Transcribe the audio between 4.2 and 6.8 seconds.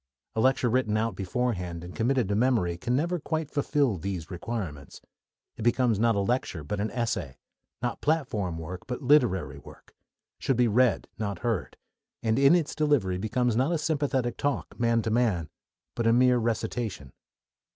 requirements. It becomes not a lecture, but